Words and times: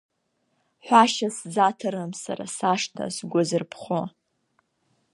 Ҳәашьа 0.85 1.29
сзаҭарым 1.35 2.11
сара 2.23 2.45
сашҭа 2.55 3.05
сгәазырԥхо. 3.15 4.01